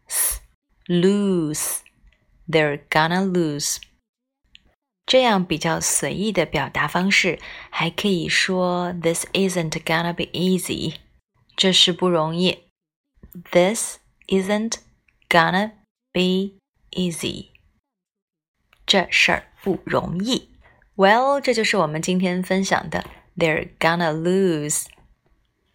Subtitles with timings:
[0.06, 0.42] s
[0.86, 3.78] lose，they're gonna lose。
[5.06, 10.96] 这样比较随意的表达方式，还可以说 This isn't gonna be easy，
[11.56, 12.64] 这是不容易。
[13.50, 14.74] This isn't
[15.30, 15.72] gonna
[16.12, 16.58] be
[16.90, 17.52] easy，
[18.84, 20.50] 这事儿不容易。
[20.95, 23.03] Well，这就是我们今天分享的。
[23.35, 24.85] They're gonna lose。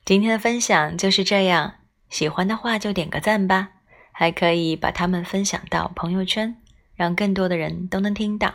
[0.04, 1.74] 今天的分享就是这样。
[2.08, 3.70] 喜欢的话就点个赞吧，
[4.12, 6.56] 还可以把它们分享到朋友圈，
[6.94, 8.54] 让更多的人都能听到。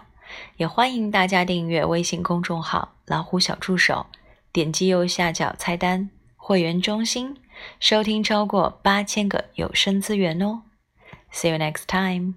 [0.55, 4.05] 也欢迎大家订阅微信公众号“老虎小助手”，
[4.53, 7.35] 点击右下角菜单“会员中心”，
[7.81, 10.61] 收听超过八千个有声资源哦。
[11.33, 12.35] See you next time.